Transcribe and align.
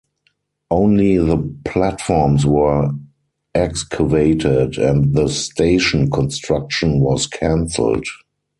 Only 0.71 1.17
the 1.19 1.37
platforms 1.63 2.43
were 2.43 2.89
excavated, 3.53 4.79
and 4.79 5.13
the 5.13 5.27
station 5.27 6.09
construction 6.09 7.01
was 7.01 7.27
cancelled. 7.27 8.07